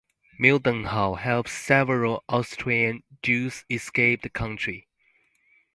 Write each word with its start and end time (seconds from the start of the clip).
Mildenhall 0.39 1.19
helps 1.19 1.51
several 1.51 2.23
Austrian 2.27 3.03
Jews 3.21 3.65
escape 3.69 4.23
the 4.23 4.29
country. 4.31 4.87